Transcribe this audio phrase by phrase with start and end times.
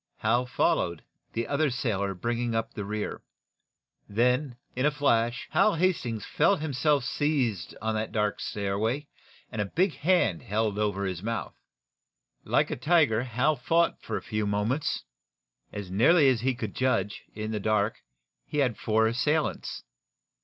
[0.17, 1.03] Hal followed,
[1.33, 3.21] the other sailor bringing up the rear.
[4.09, 9.05] Then, like a flash, Hal Hastings felt him self seized on that dark stairway,
[9.51, 11.53] and a big hand held over his mouth.
[12.43, 15.03] Like a tiger Hal fought for a few moments.
[15.71, 17.99] As nearly as he could judge, in the dark,
[18.47, 19.83] he had four assailants.